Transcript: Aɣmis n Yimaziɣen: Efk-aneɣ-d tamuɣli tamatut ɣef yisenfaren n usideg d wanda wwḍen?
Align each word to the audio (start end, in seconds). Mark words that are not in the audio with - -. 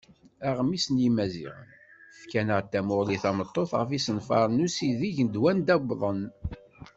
Aɣmis 0.49 0.85
n 0.89 1.01
Yimaziɣen: 1.03 1.69
Efk-aneɣ-d 2.13 2.67
tamuɣli 2.71 3.17
tamatut 3.23 3.71
ɣef 3.79 3.89
yisenfaren 3.91 4.57
n 4.63 4.65
usideg 4.65 5.17
d 5.33 5.35
wanda 5.41 5.75
wwḍen? 5.79 6.21